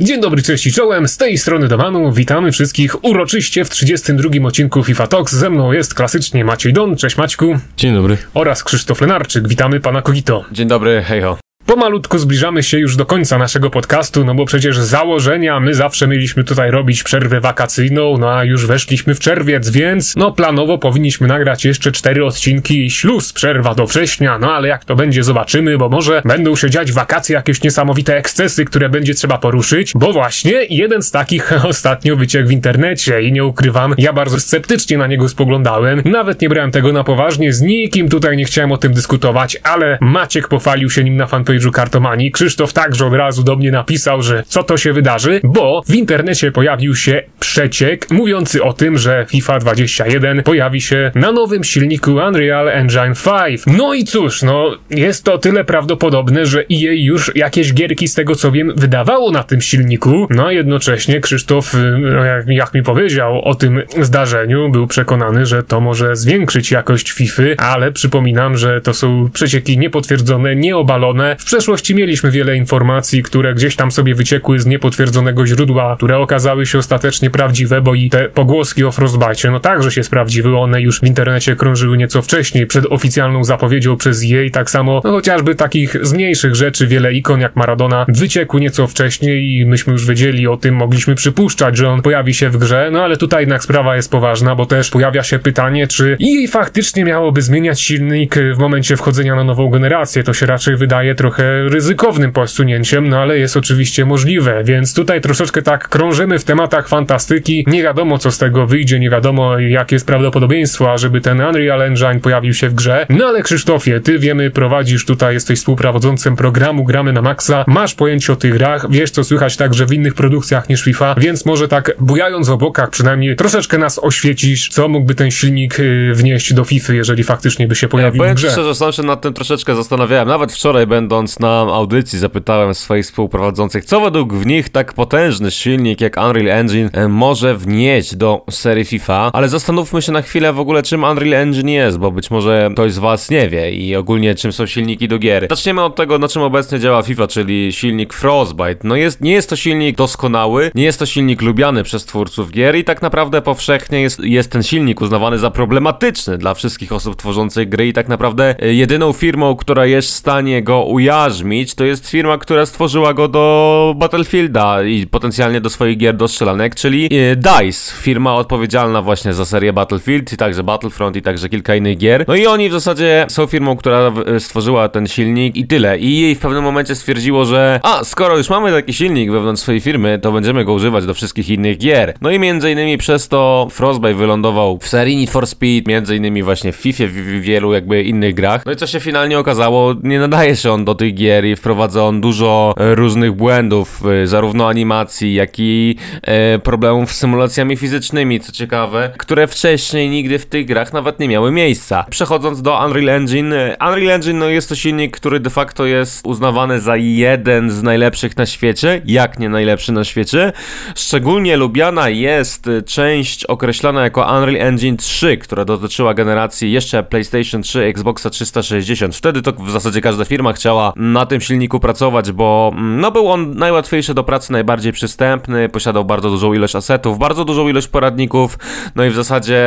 [0.00, 4.84] Dzień dobry, cześć i czołem, z tej strony Domanu, witamy wszystkich uroczyście w 32 odcinku
[4.84, 5.34] FIFA Talks.
[5.34, 7.58] Ze mną jest klasycznie Maciej Don, cześć Maćku.
[7.76, 8.18] Dzień dobry.
[8.34, 10.44] Oraz Krzysztof Lenarczyk, witamy pana Kogito.
[10.52, 11.45] Dzień dobry, hejho.
[11.66, 16.08] Pomalutku zbliżamy się już do końca naszego podcastu, no bo przecież z założenia my zawsze
[16.08, 21.28] mieliśmy tutaj robić przerwę wakacyjną, no a już weszliśmy w czerwiec, więc no planowo powinniśmy
[21.28, 25.88] nagrać jeszcze cztery odcinki śluz, przerwa do września, no ale jak to będzie zobaczymy, bo
[25.88, 31.02] może będą się dziać wakacje, jakieś niesamowite ekscesy, które będzie trzeba poruszyć, bo właśnie jeden
[31.02, 36.02] z takich ostatnio wyciekł w internecie i nie ukrywam, ja bardzo sceptycznie na niego spoglądałem,
[36.04, 39.98] nawet nie brałem tego na poważnie, z nikim tutaj nie chciałem o tym dyskutować, ale
[40.00, 42.30] Maciek pochwalił się nim na fanpage'u fanpage'u Kartomanii.
[42.30, 46.52] Krzysztof także od razu do mnie napisał, że co to się wydarzy, bo w internecie
[46.52, 52.68] pojawił się przeciek mówiący o tym, że FIFA 21 pojawi się na nowym silniku Unreal
[52.68, 53.14] Engine
[53.46, 53.62] 5.
[53.66, 58.34] No i cóż, no jest to tyle prawdopodobne, że EA już jakieś gierki z tego
[58.34, 62.82] co wiem wydawało na tym silniku, no a jednocześnie Krzysztof, y, no jak, jak mi
[62.82, 68.80] powiedział o tym zdarzeniu, był przekonany, że to może zwiększyć jakość FIFA, ale przypominam, że
[68.80, 71.36] to są przecieki niepotwierdzone, nieobalone.
[71.46, 76.78] Przeszłości mieliśmy wiele informacji, które gdzieś tam sobie wyciekły z niepotwierdzonego źródła, które okazały się
[76.78, 81.04] ostatecznie prawdziwe, bo i te pogłoski o Frostbite, no także się sprawdziły, one już w
[81.04, 86.12] internecie krążyły nieco wcześniej, przed oficjalną zapowiedzią przez jej, tak samo, no chociażby takich z
[86.12, 90.74] mniejszych rzeczy, wiele ikon jak Maradona wyciekły nieco wcześniej i myśmy już wiedzieli o tym,
[90.74, 94.54] mogliśmy przypuszczać, że on pojawi się w grze, no ale tutaj jednak sprawa jest poważna,
[94.54, 99.44] bo też pojawia się pytanie, czy jej faktycznie miałoby zmieniać silnik w momencie wchodzenia na
[99.44, 104.64] nową generację, to się raczej wydaje trochę trochę ryzykownym posunięciem, no ale jest oczywiście możliwe,
[104.64, 107.64] więc tutaj troszeczkę tak krążymy w tematach fantastyki.
[107.66, 112.20] Nie wiadomo, co z tego wyjdzie, nie wiadomo, jakie jest prawdopodobieństwo, ażeby ten Unreal Engine
[112.20, 113.06] pojawił się w grze.
[113.08, 118.32] No ale Krzysztofie, ty wiemy, prowadzisz tutaj, jesteś współprowadzącym programu Gramy na Maxa, masz pojęcie
[118.32, 121.92] o tych grach, wiesz, co słychać także w innych produkcjach niż FIFA, więc może tak
[122.00, 126.92] bujając w obokach przynajmniej troszeczkę nas oświecisz, co mógłby ten silnik y, wnieść do FIFA,
[126.92, 128.46] jeżeli faktycznie by się pojawił ja, w grze.
[128.46, 132.74] Powiem szczerze, sam się nad tym troszeczkę zastanawiałem, nawet wczoraj będąc będąc na audycji, zapytałem
[132.74, 138.44] swoich współprowadzących, co według nich tak potężny silnik jak Unreal Engine e, może wnieść do
[138.50, 142.30] serii FIFA, ale zastanówmy się na chwilę w ogóle, czym Unreal Engine jest, bo być
[142.30, 145.46] może ktoś z Was nie wie i ogólnie czym są silniki do gier.
[145.50, 148.76] Zaczniemy od tego, na czym obecnie działa FIFA, czyli silnik Frostbite.
[148.84, 152.76] No jest, nie jest to silnik doskonały, nie jest to silnik lubiany przez twórców gier
[152.76, 157.68] i tak naprawdę powszechnie jest, jest ten silnik uznawany za problematyczny dla wszystkich osób tworzących
[157.68, 161.84] gry i tak naprawdę e, jedyną firmą, która jest w stanie go ujawnić jarzmić, to
[161.84, 167.04] jest firma, która stworzyła go do Battlefielda i potencjalnie do swoich gier do strzelanek, czyli
[167.04, 171.98] e, DICE, firma odpowiedzialna właśnie za serię Battlefield i także Battlefront i także kilka innych
[171.98, 172.24] gier.
[172.28, 175.98] No i oni w zasadzie są firmą, która stworzyła ten silnik i tyle.
[175.98, 179.80] I jej w pewnym momencie stwierdziło, że a, skoro już mamy taki silnik wewnątrz swojej
[179.80, 182.14] firmy, to będziemy go używać do wszystkich innych gier.
[182.20, 186.42] No i między innymi przez to Frostbite wylądował w serii Need for Speed, między innymi
[186.42, 188.66] właśnie w FIFA, w wielu jakby innych grach.
[188.66, 192.04] No i co się finalnie okazało, nie nadaje się on do tych gier i wprowadza
[192.04, 198.40] on dużo e, różnych błędów, e, zarówno animacji, jak i e, problemów z symulacjami fizycznymi,
[198.40, 202.04] co ciekawe, które wcześniej nigdy w tych grach nawet nie miały miejsca.
[202.10, 206.80] Przechodząc do Unreal Engine, Unreal Engine no jest to silnik, który de facto jest uznawany
[206.80, 210.52] za jeden z najlepszych na świecie, jak nie najlepszy na świecie.
[210.94, 217.84] Szczególnie lubiana jest część określona jako Unreal Engine 3, która dotyczyła generacji jeszcze PlayStation 3,
[217.84, 219.16] Xboxa 360.
[219.16, 223.28] Wtedy to w zasadzie każda firma chciała na tym silniku pracować, bo mm, no był
[223.28, 228.58] on najłatwiejszy do pracy, najbardziej przystępny, posiadał bardzo dużą ilość asetów, bardzo dużą ilość poradników,
[228.94, 229.58] no i w zasadzie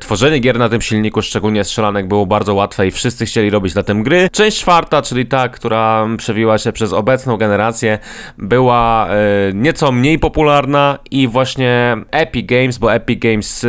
[0.00, 3.82] tworzenie gier na tym silniku, szczególnie strzelanek, było bardzo łatwe i wszyscy chcieli robić na
[3.82, 4.28] tym gry.
[4.32, 7.98] Część czwarta, czyli ta, która przewiła się przez obecną generację,
[8.38, 9.16] była e,
[9.54, 13.68] nieco mniej popularna i właśnie Epic Games, bo Epic Games e,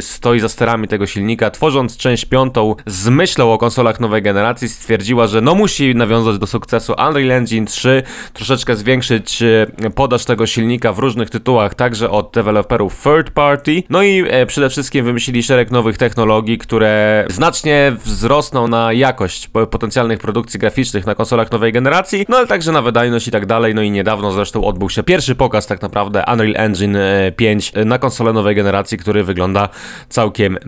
[0.00, 5.26] stoi za sterami tego silnika, tworząc część piątą z myślą o konsolach nowej generacji, stwierdziła,
[5.26, 10.92] że no musi nawiązać do sukcesu Unreal Engine 3, troszeczkę zwiększyć e, podaż tego silnika
[10.92, 13.82] w różnych tytułach, także od deweloperów third party.
[13.90, 20.18] No i e, przede wszystkim wymyślili szereg nowych technologii, które znacznie wzrosną na jakość potencjalnych
[20.18, 23.74] produkcji graficznych na konsolach nowej generacji, no ale także na wydajność i tak dalej.
[23.74, 26.98] No i niedawno zresztą odbył się pierwszy pokaz tak naprawdę Unreal Engine
[27.36, 29.68] 5 e, na konsolę nowej generacji, który wygląda
[30.08, 30.58] całkiem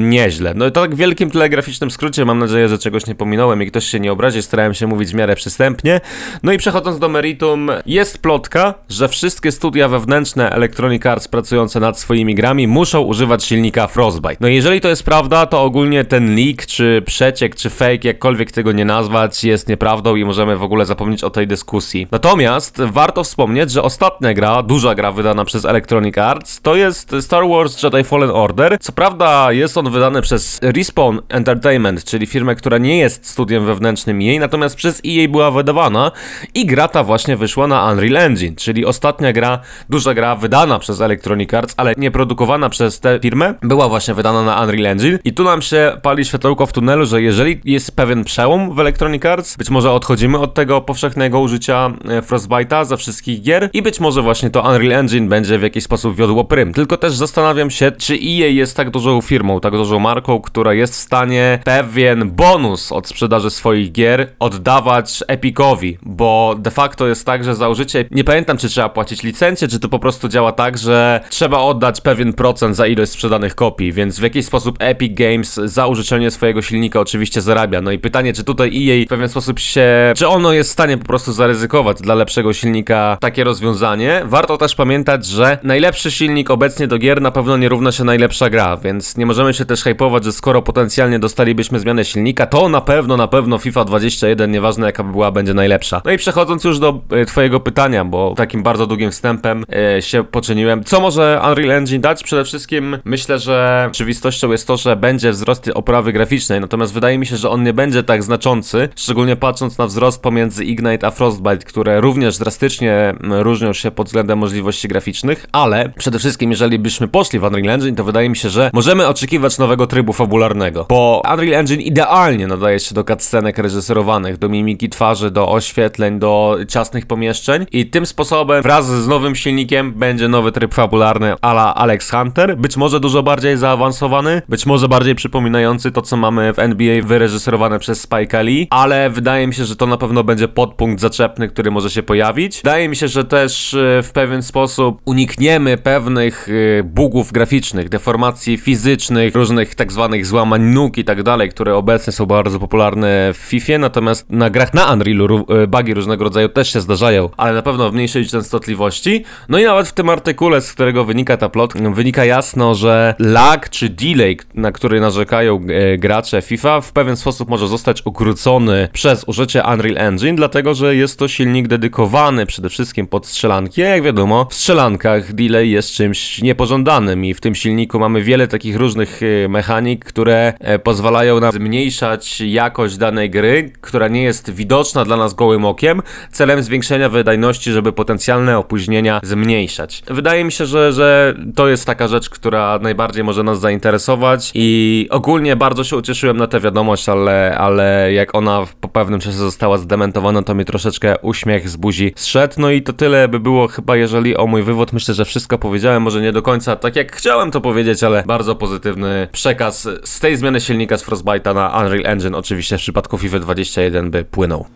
[0.00, 0.54] nieźle.
[0.54, 3.66] No i to tak w wielkim telegraficznym skrócie, mam nadzieję, że czegoś nie pominąłem i
[3.66, 6.00] ktoś się nie obrazi, starałem się mówić w miarę miarę przystępnie.
[6.42, 11.98] No i przechodząc do meritum, jest plotka, że wszystkie studia wewnętrzne Electronic Arts pracujące nad
[11.98, 14.36] swoimi grami muszą używać silnika Frostbite.
[14.40, 18.72] No jeżeli to jest prawda, to ogólnie ten leak, czy przeciek, czy fake, jakkolwiek tego
[18.72, 22.06] nie nazwać, jest nieprawdą i możemy w ogóle zapomnieć o tej dyskusji.
[22.10, 27.48] Natomiast warto wspomnieć, że ostatnia gra, duża gra wydana przez Electronic Arts, to jest Star
[27.48, 28.76] Wars Jedi Fallen Order.
[28.80, 34.22] Co prawda jest on wydany przez Respawn Entertainment, czyli firmę, która nie jest studiem wewnętrznym
[34.22, 36.12] jej, natomiast przez EA była wydawana
[36.54, 39.58] i gra ta właśnie wyszła na Unreal Engine, czyli ostatnia gra,
[39.90, 44.42] duża gra wydana przez Electronic Arts, ale nie produkowana przez tę firmę, była właśnie wydana
[44.42, 48.24] na Unreal Engine i tu nam się pali światełko w tunelu, że jeżeli jest pewien
[48.24, 53.42] przełom w Electronic Arts, być może odchodzimy od tego powszechnego użycia e, Frostbite'a za wszystkich
[53.42, 56.72] gier i być może właśnie to Unreal Engine będzie w jakiś sposób wiodło prym.
[56.72, 60.94] Tylko też zastanawiam się, czy EA jest tak dużą firmą, tak dużą marką, która jest
[60.94, 67.44] w stanie pewien bonus od sprzedaży swoich gier oddawać Epicowi, bo de facto jest tak,
[67.44, 70.78] że za użycie, nie pamiętam czy trzeba płacić licencję, czy to po prostu działa tak,
[70.78, 75.54] że trzeba oddać pewien procent za ilość sprzedanych kopii, więc w jakiś sposób Epic Games
[75.54, 77.80] za użyczenie swojego silnika oczywiście zarabia.
[77.80, 80.98] No i pytanie, czy tutaj EA w pewien sposób się, czy ono jest w stanie
[80.98, 84.22] po prostu zaryzykować dla lepszego silnika takie rozwiązanie.
[84.24, 88.50] Warto też pamiętać, że najlepszy silnik obecnie do gier na pewno nie równa się najlepsza
[88.50, 92.80] gra, więc nie możemy się też hypować, że skoro potencjalnie dostalibyśmy zmianę silnika, to na
[92.80, 96.02] pewno, na pewno FIFA 21, nieważne jaka by była, będzie najlepsza.
[96.04, 99.64] No i przechodząc już do e, twojego pytania, bo takim bardzo długim wstępem
[99.96, 100.84] e, się poczyniłem.
[100.84, 102.22] Co może Unreal Engine dać?
[102.22, 107.26] Przede wszystkim myślę, że rzeczywistością jest to, że będzie wzrost oprawy graficznej, natomiast wydaje mi
[107.26, 111.58] się, że on nie będzie tak znaczący, szczególnie patrząc na wzrost pomiędzy Ignite a Frostbite,
[111.58, 117.38] które również drastycznie różnią się pod względem możliwości graficznych, ale przede wszystkim jeżeli byśmy poszli
[117.38, 121.60] w Unreal Engine, to wydaje mi się, że możemy oczekiwać nowego trybu fabularnego, bo Unreal
[121.60, 127.66] Engine idealnie nadaje się do cutscenek reżyserowanych, do mimiki twarzy, do oświetleń, do ciasnych pomieszczeń.
[127.72, 132.76] I tym sposobem wraz z nowym silnikiem będzie nowy tryb fabularny ala Alex Hunter, być
[132.76, 138.00] może dużo bardziej zaawansowany, być może bardziej przypominający to, co mamy w NBA wyreżyserowane przez
[138.00, 141.90] Spike Lee, ale wydaje mi się, że to na pewno będzie podpunkt zaczepny, który może
[141.90, 142.56] się pojawić.
[142.56, 148.56] Wydaje mi się, że też e, w pewien sposób unikniemy pewnych e, bugów graficznych, deformacji
[148.56, 153.36] fizycznych, różnych tak zwanych złamań nóg i tak dalej, które obecnie są bardzo popularne w
[153.36, 157.62] FIFA, natomiast na grach na Unrealu e, bugi różnego rodzaju też się zdarzają, ale na
[157.62, 159.24] pewno w mniejszej częstotliwości.
[159.48, 163.70] No i nawet w tym artykule, z którego wynika ta plot, wynika jasno, że lag
[163.70, 165.60] czy delay, na który narzekają
[165.98, 171.18] gracze FIFA, w pewien sposób może zostać ukrócony przez użycie Unreal Engine, dlatego że jest
[171.18, 173.82] to silnik dedykowany przede wszystkim pod strzelanki.
[173.82, 178.48] A jak wiadomo, w strzelankach delay jest czymś niepożądanym i w tym silniku mamy wiele
[178.48, 184.50] takich różnych e, mechanik, które e, pozwalają nam zmniejszać jakość danej gry, która nie jest
[184.54, 190.02] widoczna dla nas gołym okiem, celem zwiększenia wydajności, żeby potencjalne opóźnienia zmniejszać.
[190.06, 195.08] Wydaje mi się, że, że to jest taka rzecz, która najbardziej może nas zainteresować i
[195.10, 199.78] ogólnie bardzo się ucieszyłem na tę wiadomość, ale, ale jak ona po pewnym czasie została
[199.78, 202.54] zdementowana, to mi troszeczkę uśmiech z buzi zszedł.
[202.58, 204.92] No i to tyle by było chyba, jeżeli o mój wywód.
[204.92, 208.54] Myślę, że wszystko powiedziałem, może nie do końca tak jak chciałem to powiedzieć, ale bardzo
[208.54, 213.38] pozytywny przekaz z tej zmiany silnika z Frostbite'a na Unreal Engine oczywiście w przypadku FIFA
[213.38, 214.43] 21 by płynął.
[214.44, 214.66] вынул.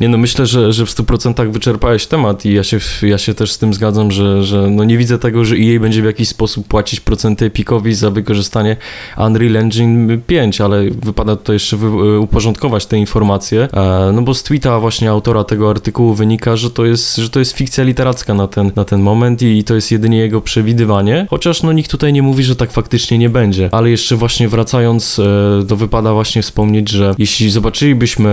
[0.00, 3.52] Nie no, myślę, że, że w 100% wyczerpałeś temat i ja się, ja się też
[3.52, 6.68] z tym zgadzam, że, że no nie widzę tego, że EA będzie w jakiś sposób
[6.68, 8.76] płacić procenty Epicowi za wykorzystanie
[9.18, 14.42] Unreal Engine 5, ale wypada tutaj jeszcze wy, uporządkować te informacje, e, no bo z
[14.42, 18.46] tweeta właśnie autora tego artykułu wynika, że to jest, że to jest fikcja literacka na
[18.46, 22.12] ten, na ten moment i, i to jest jedynie jego przewidywanie, chociaż no nikt tutaj
[22.12, 26.42] nie mówi, że tak faktycznie nie będzie, ale jeszcze właśnie wracając, e, to wypada właśnie
[26.42, 28.28] wspomnieć, że jeśli zobaczylibyśmy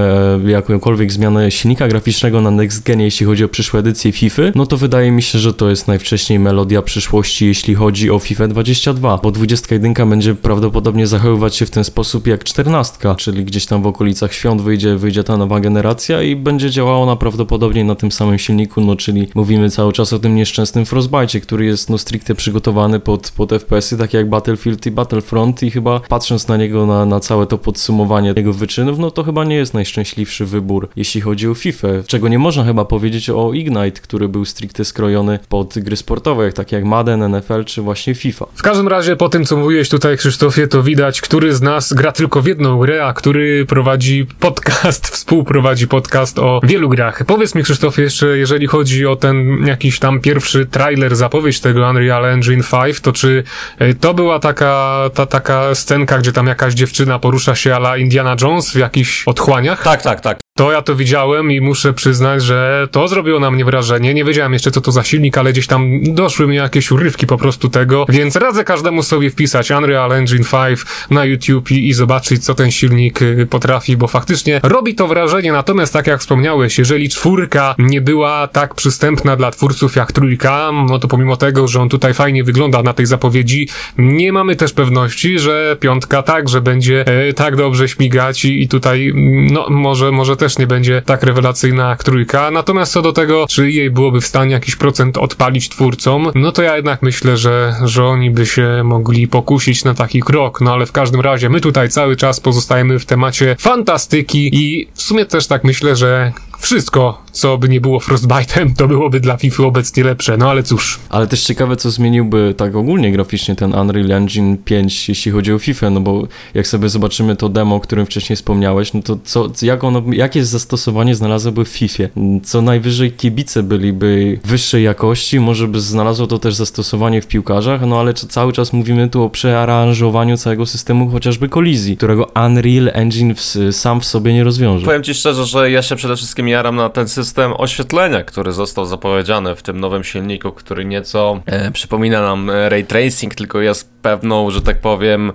[0.46, 4.66] e, jakąkolwiek zmianę silnika graficznego na Next Gen, jeśli chodzi o przyszłe edycje FIFA, no
[4.66, 9.18] to wydaje mi się, że to jest najwcześniej melodia przyszłości, jeśli chodzi o FIFA 22,
[9.18, 13.88] bo 21 będzie prawdopodobnie zachowywać się w ten sposób jak 14, czyli gdzieś tam w
[13.88, 18.40] okolicach świąt wyjdzie, wyjdzie ta nowa generacja i będzie działała ona prawdopodobnie na tym samym
[18.40, 23.00] silniku, no czyli mówimy cały czas o tym nieszczęsnym Frostbite, który jest no stricte przygotowany
[23.00, 27.20] pod, pod FPS-y, takie jak Battlefield i Battlefront i chyba patrząc na niego, na, na
[27.20, 31.54] całe to podsumowanie jego wyczynów, no to chyba nie jest najszczęśliwszy wybór, jeśli chodzi o
[31.54, 36.46] FIFA, czego nie można chyba powiedzieć o Ignite, który był stricte skrojony pod gry sportowe,
[36.46, 38.46] jak takie jak Madden, NFL czy właśnie FIFA.
[38.56, 42.12] W każdym razie po tym, co mówiłeś tutaj, Krzysztofie, to widać, który z nas gra
[42.12, 47.26] tylko w jedną grę, a który prowadzi podcast, współprowadzi podcast o wielu grach.
[47.26, 52.26] Powiedz mi, Krzysztofie, jeszcze jeżeli chodzi o ten jakiś tam pierwszy trailer, zapowiedź tego Unreal
[52.26, 53.44] Engine 5, to czy
[53.80, 58.36] e, to była taka, ta taka scenka, gdzie tam jakaś dziewczyna porusza się ala Indiana
[58.42, 59.84] Jones w jakichś otchłaniach?
[59.84, 60.40] Tak, tak, tak.
[60.58, 64.14] To ja to widziałem i muszę przyznać, że to zrobiło na mnie wrażenie.
[64.14, 67.38] Nie wiedziałem jeszcze co to za silnik, ale gdzieś tam doszły mi jakieś urywki po
[67.38, 70.80] prostu tego, więc radzę każdemu sobie wpisać Unreal Engine 5
[71.10, 75.52] na YouTube i, zobaczyć co ten silnik y, potrafi, bo faktycznie robi to wrażenie.
[75.52, 81.00] Natomiast tak jak wspomniałeś, jeżeli czwórka nie była tak przystępna dla twórców jak trójka, no
[81.00, 83.68] to pomimo tego, że on tutaj fajnie wygląda na tej zapowiedzi,
[83.98, 89.10] nie mamy też pewności, że piątka także będzie e, tak dobrze śmigać i, i tutaj,
[89.10, 92.52] mm, no może, może też nie będzie tak rewelacyjna jak trójka.
[92.52, 96.62] Natomiast co do tego, czy jej byłoby w stanie jakiś procent odpalić twórcom, no to
[96.62, 100.62] ja jednak myślę, że, że oni by się mogli pokusić na taki krok.
[100.62, 105.02] No ale w każdym razie my tutaj cały czas pozostajemy w temacie fantastyki i w
[105.02, 109.64] sumie też tak myślę, że wszystko, co by nie było Frostbite'em, to byłoby dla FIFA
[109.64, 111.00] obecnie lepsze, no ale cóż.
[111.10, 115.60] Ale też ciekawe, co zmieniłby tak ogólnie graficznie ten Unreal Engine 5, jeśli chodzi o
[115.60, 119.52] FIFA, no bo jak sobie zobaczymy to demo, o którym wcześniej wspomniałeś, no to co,
[119.62, 122.04] jak ono, jakie zastosowanie znalazłoby w FIFA?
[122.44, 128.00] Co najwyżej kibice byliby wyższej jakości, może by znalazło to też zastosowanie w piłkarzach, no
[128.00, 133.58] ale cały czas mówimy tu o przearanżowaniu całego systemu chociażby kolizji, którego Unreal Engine w,
[133.72, 134.86] sam w sobie nie rozwiąże.
[134.86, 137.21] Powiem ci szczerze, że ja się przede wszystkim jaram na ten system
[137.58, 143.36] oświetlenia, który został zapowiedziany w tym nowym silniku, który nieco e, przypomina nam ray tracing,
[143.36, 145.32] tylko jest pewną, że tak powiem,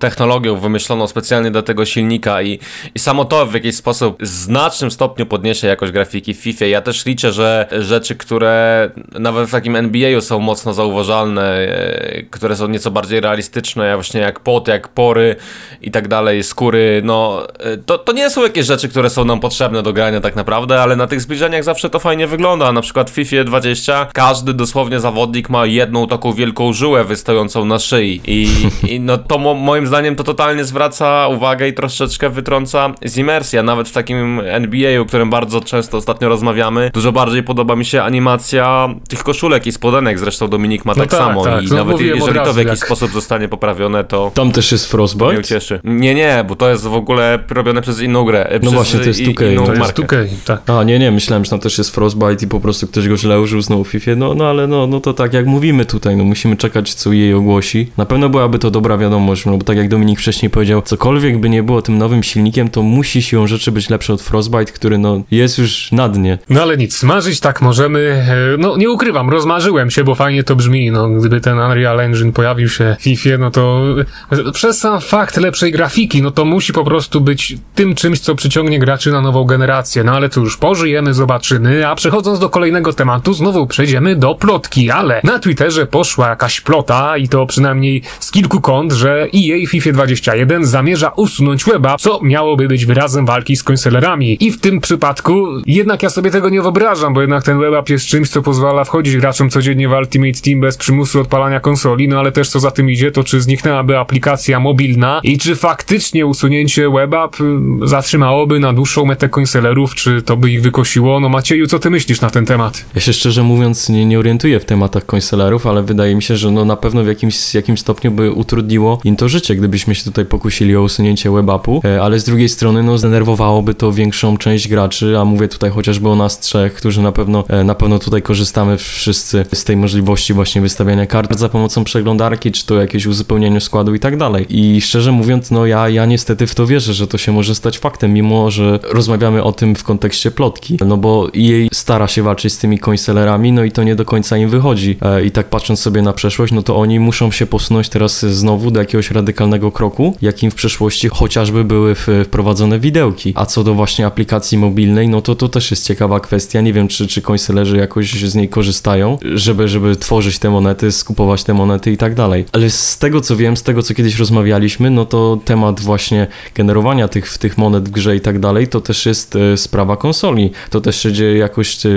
[0.00, 2.58] technologią wymyśloną specjalnie do tego silnika i,
[2.94, 6.64] i samo to w jakiś sposób w znacznym stopniu podniesie jakość grafiki w FIFA.
[6.64, 12.56] Ja też liczę, że rzeczy, które nawet w takim NBA-u są mocno zauważalne, e, które
[12.56, 15.36] są nieco bardziej realistyczne, właśnie jak pot, jak pory
[15.82, 19.40] i tak dalej, skóry, no e, to, to nie są jakieś rzeczy, które są nam
[19.40, 22.72] potrzebne do grania tak naprawdę, ale na tych zbliżeniach zawsze to fajnie wygląda.
[22.72, 27.78] Na przykład w FIFA 20 każdy dosłownie zawodnik ma jedną taką wielką żyłę wystającą na
[27.78, 28.48] szyi i,
[28.94, 33.58] i no to mo moim zdaniem to totalnie zwraca uwagę i troszeczkę wytrąca z imersji,
[33.58, 37.84] a nawet w takim NBA, o którym bardzo często ostatnio rozmawiamy, dużo bardziej podoba mi
[37.84, 41.64] się animacja tych koszulek i spodenek, zresztą Dominik ma no tak, tak, samo tak.
[41.64, 42.86] i no nawet jeżeli to w jakiś jak...
[42.86, 44.30] sposób zostanie poprawione, to...
[44.34, 45.32] Tam też jest Frostbite?
[45.32, 45.80] Nie ucieszy.
[45.84, 48.48] Nie, nie, bo to jest w ogóle robione przez inną grę.
[48.52, 49.66] No przez właśnie, to jest 2K.
[49.66, 50.70] To jest 2K, tak.
[50.70, 53.40] A, nie, nie, myślałem, że tam też jest Frostbite i po prostu ktoś go źle
[53.40, 56.24] użył znowu w FIFA, no, no ale no, no to tak jak mówimy tutaj, no
[56.24, 57.90] musimy czekać, co jej ogłosi.
[57.96, 61.48] Na pewno byłaby to dobra wiadomość, no bo tak jak Dominik wcześniej powiedział, cokolwiek by
[61.48, 65.22] nie było tym nowym silnikiem, to musi siłą rzeczy być lepszy od Frostbite, który no
[65.30, 66.38] jest już na dnie.
[66.48, 70.56] No ale nic, smażyć tak możemy, e, no nie ukrywam, rozmarzyłem się, bo fajnie to
[70.56, 73.84] brzmi, no gdyby ten Unreal Engine pojawił się w FIFA, no to
[74.32, 78.34] e, przez sam fakt lepszej grafiki, no to musi po prostu być tym czymś, co
[78.34, 83.34] przyciągnie graczy na nową generację, no ale cóż, pożyjemy, zobaczymy, a przechodząc do kolejnego tematu,
[83.34, 88.60] znowu przejdziemy do plotki, ale na Twitterze poszła jakaś plota i to przynajmniej z kilku
[88.60, 94.36] kont, że EA FIFA 21 zamierza usunąć weba, co miałoby być wyrazem walki z konsolerami.
[94.44, 98.06] I w tym przypadku jednak ja sobie tego nie wyobrażam, bo jednak ten web jest
[98.06, 102.32] czymś, co pozwala wchodzić graczom codziennie w Ultimate Team bez przymusu odpalania konsoli, no ale
[102.32, 107.14] też co za tym idzie, to czy zniknęłaby aplikacja mobilna i czy faktycznie usunięcie web
[107.14, 111.20] app y, zatrzymałoby na dłuższą metę konsolerów, czy to by ich wykosiło?
[111.20, 112.84] No Macieju, co ty myślisz na ten temat?
[112.94, 116.50] Ja się szczerze mówiąc nie, nie orientuję w tematach konsolerów, ale wydaje mi się, że
[116.50, 120.24] no na pewno w jakimś, jakimś stopniu by utrudniło im to życie, gdybyśmy się tutaj
[120.24, 125.18] pokusili o usunięcie webapu, e, ale z drugiej strony no zdenerwowałoby to większą część graczy,
[125.18, 128.76] a mówię tutaj chociażby o nas trzech, którzy na pewno, e, na pewno tutaj korzystamy
[128.76, 133.94] wszyscy z tej możliwości właśnie wystawiania kart za pomocą przeglądarki, czy to jakieś uzupełnienie składu
[133.94, 134.46] i tak dalej.
[134.48, 137.78] I szczerze mówiąc, no ja, ja niestety w to wierzę, że to się może stać
[137.78, 142.52] faktem, mimo że rozmawiamy o tym w kontekście plotki, no bo jej stara się walczyć
[142.52, 144.96] z tymi końcelerami, no i to nie do końca im wychodzi.
[145.02, 148.70] E, I tak patrząc sobie na przeszłość, no to oni muszą się posunąć teraz znowu
[148.70, 151.94] do jakiegoś radykalnego kroku, jakim w przeszłości chociażby były
[152.24, 153.32] wprowadzone widełki.
[153.36, 156.60] A co do właśnie aplikacji mobilnej, no to to też jest ciekawa kwestia.
[156.60, 161.44] Nie wiem, czy, czy końselerzy jakoś z niej korzystają, żeby, żeby tworzyć te monety, skupować
[161.44, 162.44] te monety i tak dalej.
[162.52, 167.08] Ale z tego co wiem, z tego co kiedyś rozmawialiśmy, no to temat właśnie generowania
[167.08, 170.50] tych, tych monet w grze i tak dalej, to też jest e, sprawa konsoli.
[170.70, 171.90] To też się dzieje jakoś e,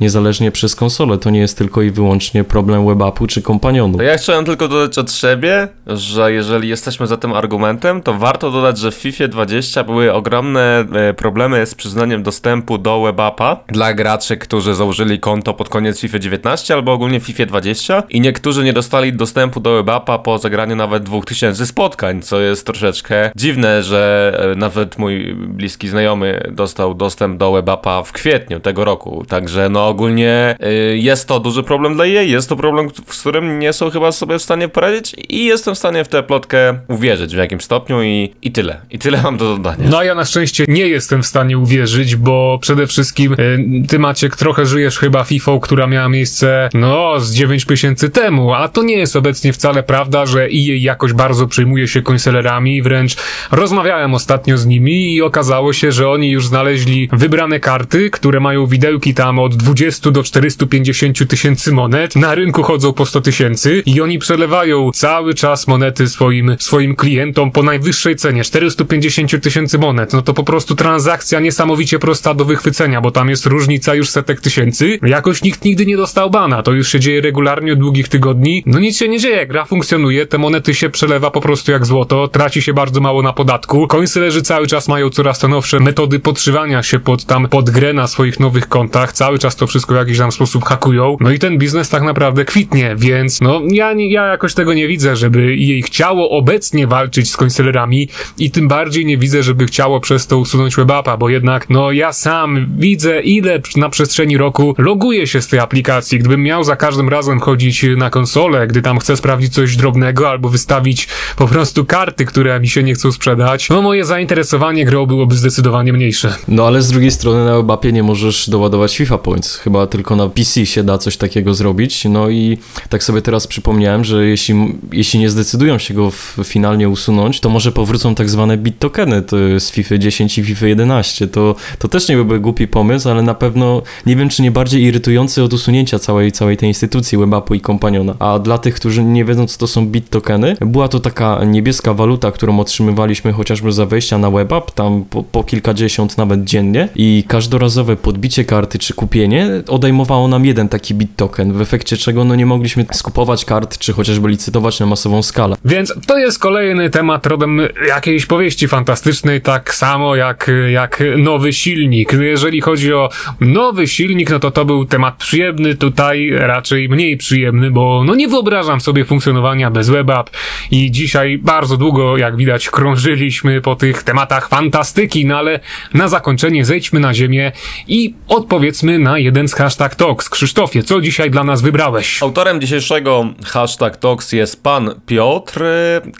[0.00, 1.18] niezależnie przez konsolę.
[1.18, 4.02] To nie jest tylko i wyłącznie problem webapu czy kompanionu.
[4.02, 8.78] Ja chciałem tylko dodać od siebie, że jeżeli jesteśmy za tym argumentem, to warto dodać,
[8.78, 14.36] że w FIFA 20 były ogromne e, problemy z przyznaniem dostępu do WebAppa dla graczy,
[14.36, 19.12] którzy założyli konto pod koniec FIFA 19 albo ogólnie FIFA 20 i niektórzy nie dostali
[19.12, 24.98] dostępu do WebAppa po zagraniu nawet 2000 spotkań, co jest troszeczkę dziwne, że e, nawet
[24.98, 29.24] mój bliski znajomy dostał dostęp do WebAppa w kwietniu tego roku.
[29.28, 33.58] Także no ogólnie e, jest to duży problem dla jej, jest to problem, z którym
[33.58, 37.34] nie są chyba sobie w stanie poradzić i jestem w stanie w tę plotkę uwierzyć
[37.34, 38.80] w jakimś stopniu i, i tyle.
[38.90, 39.88] I tyle mam do dodania.
[39.90, 44.36] No ja na szczęście nie jestem w stanie uwierzyć, bo przede wszystkim y, ty Maciek
[44.36, 48.96] trochę żyjesz chyba FIFA, która miała miejsce no z 9 miesięcy temu, a to nie
[48.96, 53.16] jest obecnie wcale prawda, że EA jakoś bardzo przejmuje się konsolerami, wręcz
[53.50, 58.66] rozmawiałem ostatnio z nimi i okazało się, że oni już znaleźli wybrane karty, które mają
[58.66, 64.00] widełki tam od 20 do 450 tysięcy monet, na rynku chodzą po 100 tysięcy i
[64.00, 70.22] oni przelewają cały czas monety swoim, swoim klientom po najwyższej cenie, 450 tysięcy monet, no
[70.22, 74.98] to po prostu transakcja niesamowicie prosta do wychwycenia, bo tam jest różnica już setek tysięcy,
[75.02, 78.78] jakoś nikt nigdy nie dostał bana, to już się dzieje regularnie od długich tygodni, no
[78.78, 82.62] nic się nie dzieje, gra funkcjonuje, te monety się przelewa po prostu jak złoto, traci
[82.62, 85.48] się bardzo mało na podatku, końsylerzy cały czas mają coraz to
[85.80, 89.94] metody podszywania się pod tam, pod grę na swoich nowych kontach, cały czas to wszystko
[89.94, 93.92] w jakiś tam sposób hakują, no i ten biznes tak naprawdę kwitnie, więc no ja,
[93.92, 99.06] ja jakoś tego nie widzę, żeby jej chciało obecnie walczyć z końsylerami i tym bardziej
[99.06, 103.62] nie widzę, żeby chciało przez to usunąć webapa, bo jednak no ja sam widzę ile
[103.76, 108.10] na przestrzeni roku loguję się z tej aplikacji, gdybym miał za każdym razem chodzić na
[108.10, 112.82] konsolę, gdy tam chcę sprawdzić coś drobnego albo wystawić po prostu karty, które mi się
[112.82, 116.34] nie chcą sprzedać, no moje zainteresowanie grą byłoby zdecydowanie mniejsze.
[116.48, 120.28] No ale z drugiej strony na webapie nie możesz doładować FIFA Points, chyba tylko na
[120.28, 124.54] PC się da coś takiego zrobić, no i tak sobie teraz przypomniałem, że jeśli,
[124.92, 129.22] jeśli nie zdecydują się go w, finalnie usunąć, to może powrócą tak zwane bit tokeny
[129.58, 133.34] z FIFA 10 i FIFA 11, to, to też nie byłby głupi pomysł, ale na
[133.34, 137.60] pewno nie wiem, czy nie bardziej irytujący od usunięcia całej, całej tej instytucji webapu i
[137.60, 138.14] kompaniona.
[138.18, 141.94] A dla tych, którzy nie wiedzą, co to są bit tokeny, była to taka niebieska
[141.94, 147.24] waluta, którą otrzymywaliśmy chociażby za wejścia na webap, tam po, po kilkadziesiąt nawet dziennie i
[147.28, 152.34] każdorazowe podbicie karty czy kupienie odejmowało nam jeden taki bit token, w efekcie czego no
[152.34, 155.56] nie mogliśmy skupować kart, czy chociażby licytować na masową skalę.
[155.64, 162.12] Więc to jest kolejny temat rodem jakiejś powieści fantastycznej, tak samo jak, jak nowy silnik.
[162.12, 163.08] Jeżeli chodzi o
[163.40, 168.28] nowy silnik, no to to był temat przyjemny, tutaj raczej mniej przyjemny, bo no nie
[168.28, 170.30] wyobrażam sobie funkcjonowania bez WebApp
[170.70, 175.60] i dzisiaj bardzo długo, jak widać, krążyliśmy po tych tematach fantastyki, no ale
[175.94, 177.52] na zakończenie zejdźmy na ziemię
[177.88, 180.28] i odpowiedzmy na jeden z hashtag talks.
[180.28, 182.22] Krzysztofie, co dzisiaj dla nas wybrałeś?
[182.22, 185.64] Autorem dzisiejszego hashtag talks jest pan Piotr,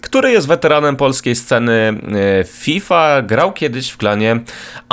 [0.02, 1.72] który jest weteranem polskiej sceny
[2.40, 4.40] e, FIFA, grał kiedyś w klanie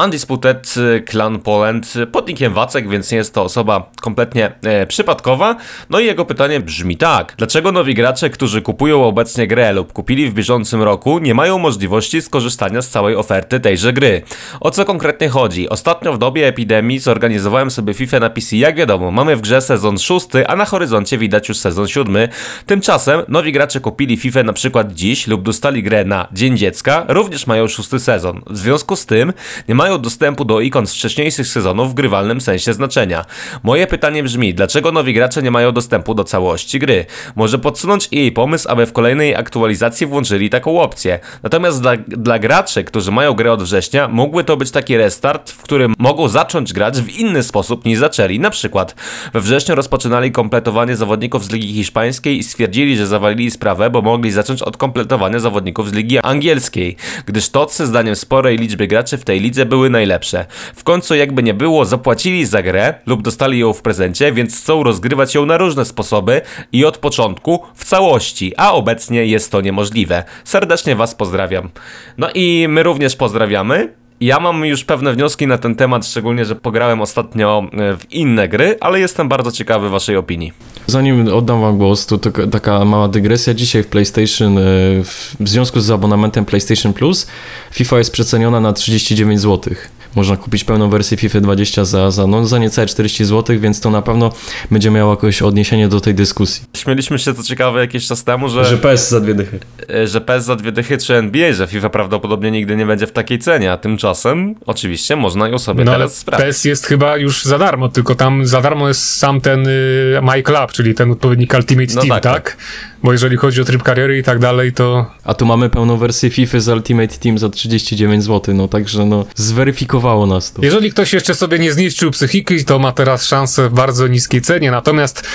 [0.04, 0.76] Undisputed
[1.10, 5.56] Clan Poland pod nickiem Wacek, więc nie jest to osoba kompletnie e, przypadkowa.
[5.90, 7.34] No i jego pytanie brzmi tak.
[7.38, 12.22] Dlaczego nowi gracze, którzy kupują obecnie grę lub kupili w bieżącym roku, nie mają możliwości
[12.22, 14.22] skorzystania z całej oferty tejże gry?
[14.60, 15.70] O co konkretnie chodzi?
[15.70, 18.58] Ostatnio w dobie epidemii zorganizowałem sobie FIFA na PC.
[18.58, 22.30] Jak wiadomo, mamy w grze sezon szósty, a na horyzoncie widać już sezon siódmy.
[22.66, 27.48] Tymczasem nowi gracze kupili FIFA na przykład dziś lub dostali grę na Dzień Dziecka, również
[27.48, 28.42] mają szósty sezon.
[28.50, 29.34] W związku z tym
[29.70, 33.26] nie mają dostępu do ikon z wcześniejszych sezonów w grywalnym sensie znaczenia.
[33.64, 37.06] Moje pytanie brzmi, dlaczego nowi gracze nie mają dostępu do całości gry?
[37.36, 41.20] Może podsunąć jej pomysł, aby w kolejnej aktualizacji włączyli taką opcję.
[41.44, 45.62] Natomiast dla, dla graczy, którzy mają grę od września, mógłby to być taki restart, w
[45.62, 48.40] którym mogą zacząć grać w inny sposób niż zaczęli.
[48.40, 48.96] Na przykład
[49.34, 54.32] we wrześniu rozpoczynali kompletowanie zawodników z Ligi Hiszpańskiej i stwierdzili, że zawalili sprawę, bo mogli
[54.32, 59.40] zacząć od kompletowania zawodników z Ligi Angielskiej, gdyż tocy zdaniem sporej liczby graczy w tej
[59.40, 60.46] lidze były najlepsze.
[60.76, 64.84] W końcu jakby nie było, zapłacili za grę lub dostali ją w prezencie, więc chcą
[64.84, 70.24] rozgrywać ją na różne sposoby i od początku w całości, a obecnie jest to niemożliwe.
[70.44, 71.70] Serdecznie Was pozdrawiam.
[72.18, 74.05] No i my również pozdrawiamy.
[74.22, 78.48] Ja mam już pewne wnioski na ten temat, szczególnie, że pograłem ostatnio e, w inne
[78.48, 80.54] gry, ale jestem bardzo ciekawy Waszej opinii.
[80.88, 82.18] Zanim oddam Wam głos, to,
[82.52, 83.54] taka mała dygresja.
[83.54, 84.62] Dzisiaj w PlayStation, e,
[85.04, 87.28] w związku z abonamentem PlayStation Plus,
[87.72, 89.74] FIFA jest przeceniona na 39 zł
[90.16, 93.90] można kupić pełną wersję FIFA 20 za, za, no, za niecałe 40 zł, więc to
[93.90, 94.32] na pewno
[94.72, 96.64] będzie miało jakieś odniesienie do tej dyskusji.
[96.78, 98.66] Śmieliśmy się, co ciekawe, jakiś czas temu, że...
[98.66, 99.60] Że PES za dwie dychy.
[99.90, 103.12] E, że PES za dwie dychy czy NBA, że FIFA prawdopodobnie nigdy nie będzie w
[103.12, 106.48] takiej cenie, a tymczasem oczywiście można ją sobie no, teraz sprawdzić.
[106.48, 110.44] PES jest chyba już za darmo, tylko tam za darmo jest sam ten y, My
[110.44, 112.24] Club, czyli ten odpowiednik Ultimate no Team, tak?
[112.24, 112.34] tak?
[112.34, 112.58] tak?
[113.06, 115.12] Bo jeżeli chodzi o tryb kariery i tak dalej, to...
[115.24, 119.26] A tu mamy pełną wersję FIFA z Ultimate Team za 39 zł, no także no
[119.36, 120.62] zweryfikowało nas to.
[120.62, 124.72] Jeżeli ktoś jeszcze sobie nie zniszczył psychiki, to ma teraz szansę w bardzo niskiej cenie.
[124.72, 125.28] Natomiast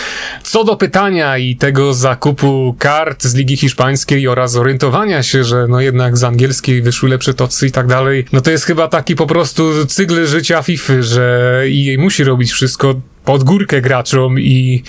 [0.42, 5.80] co do pytania i tego zakupu kart z Ligi Hiszpańskiej oraz orientowania się, że no
[5.80, 9.26] jednak z angielskiej wyszły lepsze tocy i tak dalej, no to jest chyba taki po
[9.26, 14.82] prostu cykl życia FIFA, że jej musi robić wszystko pod górkę graczom i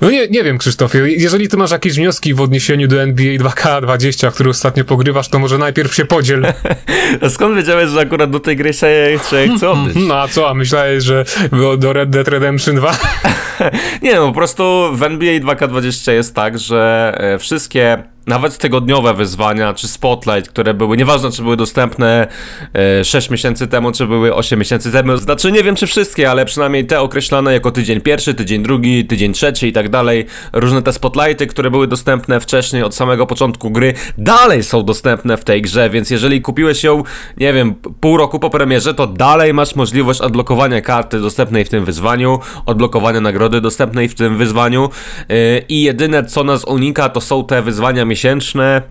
[0.00, 4.32] no nie, nie wiem Krzysztofie, jeżeli ty masz jakieś wnioski w odniesieniu do NBA 2K20,
[4.32, 6.46] który ostatnio pogrywasz, to może najpierw się podziel.
[7.22, 9.72] A skąd wiedziałeś, że akurat do tej gry się, się chce?
[9.94, 11.24] No a co, a myślałeś, że
[11.78, 12.98] do Red Dead Redemption 2?
[14.02, 19.74] nie no, po prostu w NBA 2K20 jest tak, że e, wszystkie nawet tygodniowe wyzwania,
[19.74, 22.28] czy Spotlight, które były, nieważne czy były dostępne
[23.00, 26.44] e, 6 miesięcy temu, czy były 8 miesięcy temu, znaczy nie wiem czy wszystkie, ale
[26.44, 30.92] przynajmniej te określone jako tydzień pierwszy, tydzień drugi, tydzień trzeci i tak dalej, różne te
[30.92, 35.90] Spotlighty, które były dostępne wcześniej od samego początku gry, dalej są dostępne w tej grze,
[35.90, 37.02] więc jeżeli kupiłeś ją,
[37.36, 41.84] nie wiem, pół roku po premierze, to dalej masz możliwość odblokowania karty dostępnej w tym
[41.84, 44.90] wyzwaniu, odblokowania nagrody dostępnej w tym wyzwaniu.
[45.30, 48.82] E, i jedyne co nas unika to są te wyzwania miesięczne,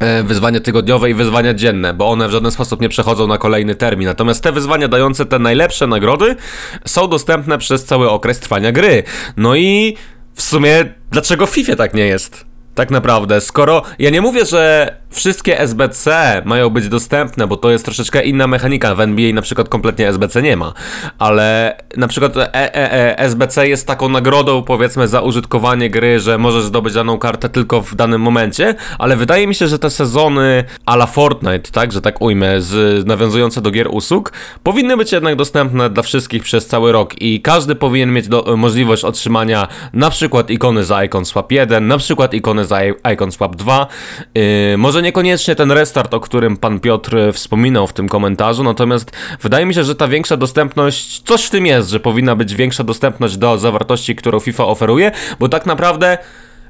[0.00, 3.74] e, wyzwania tygodniowe i wyzwania dzienne, bo one w żaden sposób nie przechodzą na kolejny
[3.74, 4.08] termin.
[4.08, 6.36] Natomiast te wyzwania dające te najlepsze nagrody
[6.84, 9.02] są dostępne przez cały okres trwania gry.
[9.36, 9.96] No i
[10.34, 12.46] w sumie dlaczego w FIFA tak nie jest?
[12.74, 17.84] Tak naprawdę, skoro ja nie mówię, że wszystkie SBC mają być dostępne, bo to jest
[17.84, 18.94] troszeczkę inna mechanika.
[18.94, 20.72] W NBA na przykład kompletnie SBC nie ma,
[21.18, 26.38] ale na przykład e e e SBC jest taką nagrodą, powiedzmy, za użytkowanie gry, że
[26.38, 30.64] możesz zdobyć daną kartę tylko w danym momencie, ale wydaje mi się, że te sezony
[30.86, 35.36] a la Fortnite, tak, że tak ujmę, z, nawiązujące do gier usług, powinny być jednak
[35.36, 40.50] dostępne dla wszystkich przez cały rok i każdy powinien mieć do, możliwość otrzymania na przykład
[40.50, 42.80] ikony za Icon Swap 1, na przykład ikony za
[43.12, 43.86] Icon Swap 2,
[44.34, 49.10] yy, może niekoniecznie ten restart, o którym pan Piotr wspominał w tym komentarzu, natomiast
[49.42, 52.84] wydaje mi się, że ta większa dostępność, coś w tym jest, że powinna być większa
[52.84, 56.18] dostępność do zawartości, którą FIFA oferuje, bo tak naprawdę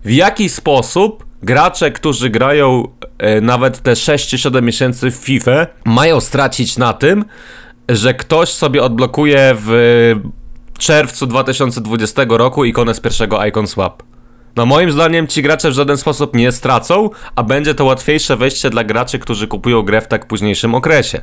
[0.04, 6.78] w jaki sposób gracze, którzy grają e, nawet te 6-7 miesięcy w FIFA, mają stracić
[6.78, 7.24] na tym,
[7.88, 9.70] że ktoś sobie odblokuje w
[10.78, 14.15] czerwcu 2020 roku ikonę z pierwszego Icon Swap.
[14.56, 18.70] No moim zdaniem ci gracze w żaden sposób nie stracą, a będzie to łatwiejsze wejście
[18.70, 21.20] dla graczy, którzy kupują grę w tak późniejszym okresie.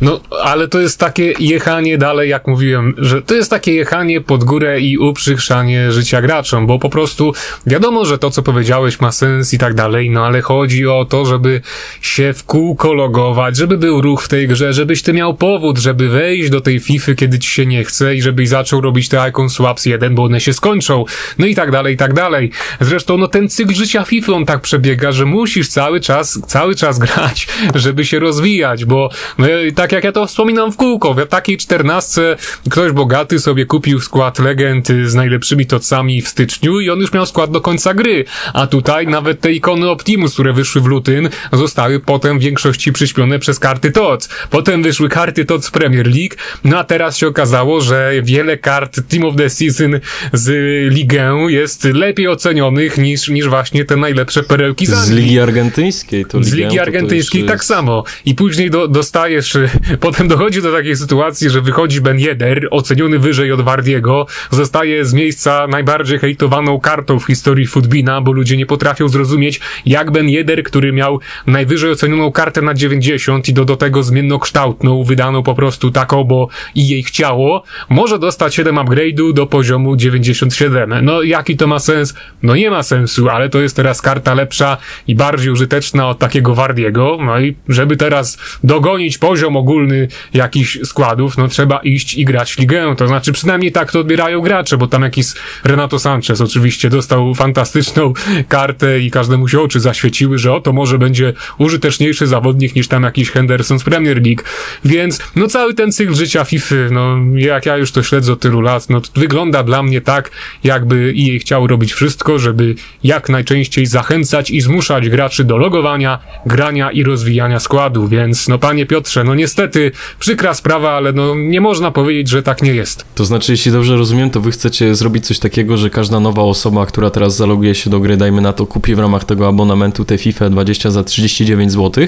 [0.00, 4.44] No, ale to jest takie jechanie dalej, jak mówiłem, że to jest takie jechanie pod
[4.44, 7.32] górę i uprzychrzanie życia graczom, bo po prostu
[7.66, 11.26] wiadomo, że to, co powiedziałeś, ma sens i tak dalej, no ale chodzi o to,
[11.26, 11.60] żeby
[12.00, 16.08] się w kółko logować, żeby był ruch w tej grze, żebyś ty miał powód, żeby
[16.08, 19.50] wejść do tej FIFA, kiedy ci się nie chce i żebyś zaczął robić te Icon
[19.50, 21.04] Swaps 1, bo one się skończą,
[21.38, 22.50] no i tak dalej, i tak dalej.
[22.80, 26.98] Zresztą, no ten cykl życia FIFA, on tak przebiega, że musisz cały czas, cały czas
[26.98, 31.26] grać, żeby się rozwijać, bo no, tak tak jak ja to wspominam w kółko, w
[31.26, 32.36] takiej czternastce
[32.70, 37.26] ktoś bogaty sobie kupił skład legend z najlepszymi tocami w styczniu i on już miał
[37.26, 38.24] skład do końca gry.
[38.52, 43.38] A tutaj nawet te ikony Optimus, które wyszły w lutym, zostały potem w większości przyśpione
[43.38, 44.28] przez karty TOC.
[44.50, 49.24] Potem wyszły karty TOC Premier League, no a teraz się okazało, że wiele kart Team
[49.24, 50.00] of the Season
[50.32, 50.48] z
[50.92, 56.24] ligę jest lepiej ocenionych niż, niż właśnie te najlepsze perełki z, z Ligi Argentyńskiej.
[56.24, 58.04] To z Ligi Argentyńskiej tak samo.
[58.24, 59.56] I później do, dostajesz
[60.00, 65.14] Potem dochodzi do takiej sytuacji, że wychodzi Ben Yedder, oceniony wyżej od Wardiego, zostaje z
[65.14, 70.62] miejsca najbardziej hejtowaną kartą w historii Footbina, bo ludzie nie potrafią zrozumieć, jak Ben Yedder,
[70.62, 75.90] który miał najwyżej ocenioną kartę na 90 i do, do tego zmiennokształtną, wydaną po prostu
[75.90, 81.04] taką, bo i jej chciało, może dostać 7 upgrade'u do poziomu 97.
[81.04, 82.14] No jaki to ma sens?
[82.42, 86.54] No nie ma sensu, ale to jest teraz karta lepsza i bardziej użyteczna od takiego
[86.54, 92.58] Wardiego, no i żeby teraz dogonić poziom ogólny jakichś składów, no trzeba iść i grać
[92.58, 92.94] ligę.
[92.96, 95.26] To znaczy przynajmniej tak to odbierają gracze, bo tam jakiś
[95.64, 98.12] Renato Sanchez oczywiście dostał fantastyczną
[98.48, 103.30] kartę i każdemu się oczy zaświeciły, że oto może będzie użyteczniejszy zawodnik niż tam jakiś
[103.30, 104.42] Henderson z Premier League.
[104.84, 108.60] Więc no cały ten cykl życia FIFA, no jak ja już to śledzę od tylu
[108.60, 110.30] lat, no wygląda dla mnie tak,
[110.64, 116.90] jakby jej chciał robić wszystko, żeby jak najczęściej zachęcać i zmuszać graczy do logowania, grania
[116.90, 118.08] i rozwijania składu.
[118.08, 122.42] Więc no panie Piotrze, no niestety niestety przykra sprawa, ale no nie można powiedzieć, że
[122.42, 123.04] tak nie jest.
[123.14, 126.86] To znaczy, jeśli dobrze rozumiem, to wy chcecie zrobić coś takiego, że każda nowa osoba,
[126.86, 130.18] która teraz zaloguje się do gry, dajmy na to, kupi w ramach tego abonamentu te
[130.18, 132.06] FIFA 20 za 39 zł,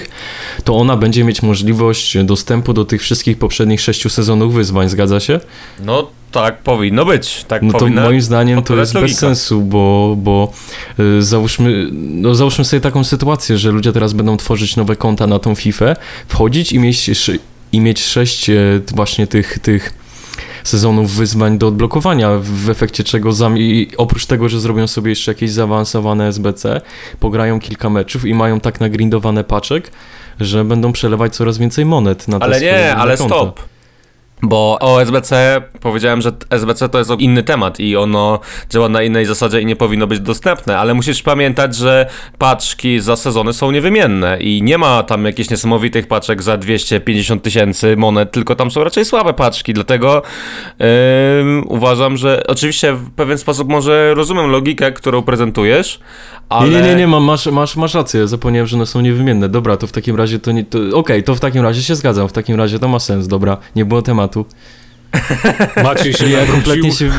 [0.65, 5.41] to ona będzie mieć możliwość dostępu do tych wszystkich poprzednich sześciu sezonów wyzwań, zgadza się?
[5.85, 7.45] No tak powinno być.
[7.45, 9.11] Tak no to moim zdaniem to jest logika.
[9.11, 10.53] bez sensu, bo, bo
[11.01, 15.39] y, załóżmy, no załóżmy sobie taką sytuację, że ludzie teraz będą tworzyć nowe konta na
[15.39, 15.97] tą FIFA,
[16.29, 17.11] wchodzić i mieć,
[17.73, 18.55] i mieć sześć e,
[18.95, 19.93] właśnie tych, tych
[20.65, 25.51] sezonów wyzwań do odblokowania, w efekcie czego zami, oprócz tego, że zrobią sobie jeszcze jakieś
[25.51, 26.81] zaawansowane SBC,
[27.21, 29.91] pograją kilka meczów i mają tak nagrindowane paczek,
[30.41, 33.35] że będą przelewać coraz więcej monet na te Ale nie, ale konta.
[33.35, 33.61] stop
[34.43, 39.27] Bo o SBC powiedziałem, że SBC to jest inny temat i ono działa na innej
[39.27, 42.07] zasadzie i nie powinno być dostępne, ale musisz pamiętać, że
[42.39, 47.97] paczki za sezony są niewymienne i nie ma tam jakichś niesamowitych paczek za 250 tysięcy
[47.97, 50.23] monet, tylko tam są raczej słabe paczki, dlatego
[50.79, 50.87] yy,
[51.67, 56.01] uważam, że oczywiście w pewien sposób może rozumiem logikę, którą prezentujesz,
[56.49, 56.71] ale...
[56.71, 59.49] Nie, nie, nie, nie masz, masz, masz rację, zapomniałem, że one są niewymienne.
[59.49, 60.61] Dobra, to w takim razie to nie...
[60.71, 63.57] Okej, okay, to w takim razie się zgadzam, w takim razie to ma sens, dobra,
[63.77, 64.30] nie było tematu.
[65.85, 67.11] Maciej się ja kompletnie się...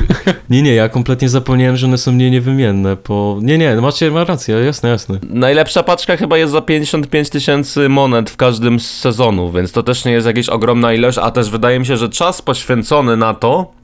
[0.50, 3.40] Nie, nie, ja kompletnie zapomniałem, że one są nie niewymienne, bo...
[3.42, 5.20] Nie, nie, macie ma rację, jasne, jasne.
[5.30, 10.06] Najlepsza paczka chyba jest za 55 tysięcy monet w każdym z sezonów, więc to też
[10.06, 13.81] nie jest jakaś ogromna ilość, a też wydaje mi się, że czas poświęcony na to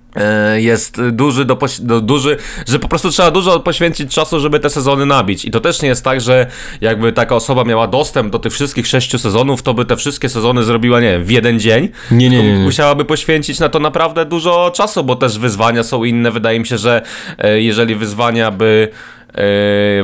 [0.55, 5.05] jest duży, do, do, duży, że po prostu trzeba dużo poświęcić czasu, żeby te sezony
[5.05, 5.45] nabić.
[5.45, 6.47] I to też nie jest tak, że
[6.81, 10.63] jakby taka osoba miała dostęp do tych wszystkich sześciu sezonów, to by te wszystkie sezony
[10.63, 11.89] zrobiła, nie wiem, w jeden dzień.
[12.11, 12.63] Nie, nie, nie, nie.
[12.63, 16.31] Musiałaby poświęcić na to naprawdę dużo czasu, bo też wyzwania są inne.
[16.31, 17.01] Wydaje mi się, że
[17.37, 18.89] e, jeżeli wyzwania by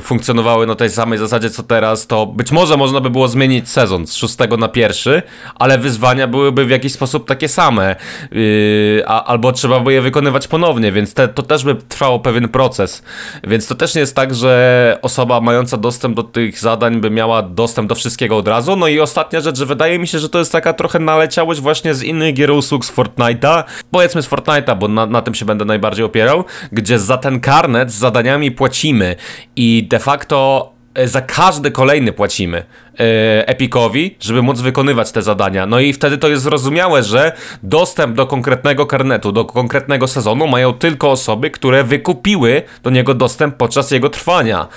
[0.02, 4.08] funkcjonowały na tej samej zasadzie co teraz, to być może można by było zmienić sezon
[4.08, 5.22] z szóstego na pierwszy,
[5.56, 7.96] ale wyzwania byłyby w jakiś sposób takie same,
[8.32, 12.50] yy, a, albo trzeba by je wykonywać ponownie, więc te, to też by trwało pewien
[12.50, 13.04] proces.
[13.44, 17.42] Więc to też nie jest tak, że osoba mająca dostęp do tych zadań by miała
[17.42, 18.76] dostęp do wszystkiego od razu.
[18.76, 21.94] No i ostatnia rzecz, że wydaje mi się, że to jest taka trochę naleciałość właśnie
[21.94, 25.66] z innych gier usług z Fortnite'a, powiedzmy z Fortnite'a, bo na, na tym się będę
[25.66, 29.16] najbardziej opierał, gdzie za ten karnet z zadaniami płacimy
[29.56, 35.66] i de facto e, za każdy kolejny płacimy e, Epicowi, żeby móc wykonywać te zadania.
[35.66, 37.32] No i wtedy to jest zrozumiałe, że
[37.64, 43.56] dostęp do konkretnego karnetu, do konkretnego sezonu mają tylko osoby, które wykupiły do niego dostęp
[43.56, 44.68] podczas jego trwania.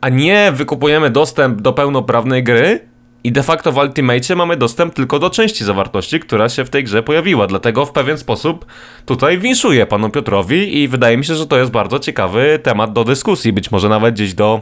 [0.00, 2.89] A nie wykupujemy dostęp do pełnoprawnej gry
[3.24, 6.84] i de facto w Ultimate mamy dostęp tylko do części zawartości, która się w tej
[6.84, 7.46] grze pojawiła.
[7.46, 8.66] Dlatego w pewien sposób
[9.06, 13.04] tutaj winszuję panu Piotrowi i wydaje mi się, że to jest bardzo ciekawy temat do
[13.04, 13.52] dyskusji.
[13.52, 14.60] Być może nawet gdzieś do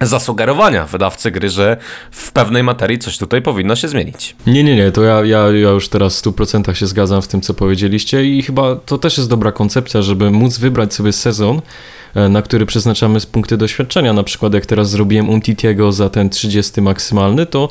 [0.00, 1.76] zasugerowania wydawcy gry, że
[2.10, 4.36] w pewnej materii coś tutaj powinno się zmienić.
[4.46, 7.40] Nie, nie, nie, to ja, ja, ja już teraz w 100% się zgadzam w tym,
[7.40, 11.60] co powiedzieliście i chyba to też jest dobra koncepcja, żeby móc wybrać sobie sezon,
[12.30, 14.12] na który przeznaczamy punkty doświadczenia.
[14.12, 17.68] Na przykład jak teraz zrobiłem Untitiego za ten 30 maksymalny, to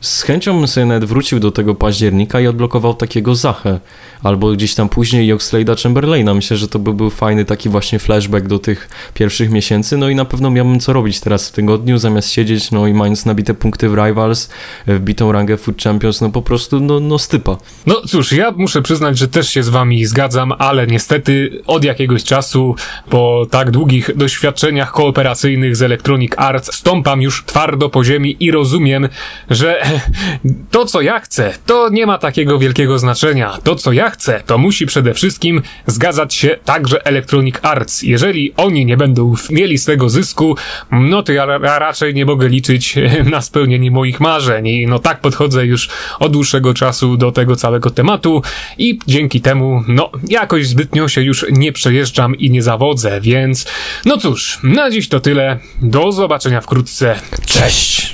[0.00, 3.80] z chęcią bym sobie nawet wrócił do tego października i odblokował takiego Zachę,
[4.22, 6.34] albo gdzieś tam później Oxlade'a Chamberlaina.
[6.34, 10.14] Myślę, że to by był fajny taki właśnie flashback do tych pierwszych miesięcy, no i
[10.14, 13.88] na pewno miałbym co robić teraz w tygodniu, zamiast siedzieć, no i mając nabite punkty
[13.88, 14.50] w Rivals,
[14.86, 17.56] wbitą rangę Food Champions, no po prostu, no, no stypa.
[17.86, 22.24] No cóż, ja muszę przyznać, że też się z wami zgadzam, ale niestety od jakiegoś
[22.24, 22.74] czasu,
[23.10, 29.08] po tak długich doświadczeniach kooperacyjnych z Electronic Arts, stąpam już twardo po ziemi i rozumiem,
[29.50, 29.89] że
[30.70, 33.58] to, co ja chcę, to nie ma takiego wielkiego znaczenia.
[33.64, 38.02] To, co ja chcę, to musi przede wszystkim zgadzać się także Electronic Arts.
[38.02, 40.56] Jeżeli oni nie będą mieli z tego zysku,
[40.90, 42.94] no to ja, raczej nie mogę liczyć
[43.32, 44.66] na spełnienie moich marzeń.
[44.66, 48.42] I no tak podchodzę już od dłuższego czasu do tego całego tematu
[48.78, 53.66] i dzięki temu, no, jakoś zbytnio się już nie przejeżdżam i nie zawodzę, więc
[54.04, 55.58] no cóż, na dziś to tyle.
[55.82, 57.16] Do zobaczenia wkrótce.
[57.46, 58.12] Cześć!